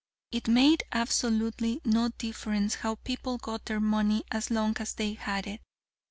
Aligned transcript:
It 0.31 0.47
made 0.47 0.81
absolutely 0.91 1.79
no 1.85 2.09
difference 2.09 2.73
how 2.73 2.95
people 2.95 3.37
got 3.37 3.65
their 3.65 3.79
money 3.79 4.23
as 4.31 4.49
long 4.49 4.75
as 4.79 4.95
they 4.95 5.13
had 5.13 5.45
it. 5.45 5.61